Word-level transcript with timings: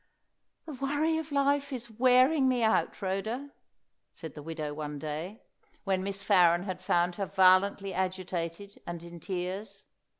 "The 0.65 0.73
worry 0.73 1.19
of 1.19 1.31
life 1.31 1.71
is 1.71 1.91
wearing 1.91 2.49
me 2.49 2.63
out, 2.63 2.99
Rhoda," 3.03 3.51
said 4.11 4.33
the 4.33 4.41
widow 4.41 4.73
one 4.73 4.97
day, 4.97 5.43
when 5.83 6.03
Miss 6.03 6.23
Farren 6.23 6.63
had 6.63 6.81
found 6.81 7.17
her 7.17 7.27
violently 7.27 7.93
agitated, 7.93 8.81
and 8.87 9.03
in 9.03 9.19
tears. 9.19 9.85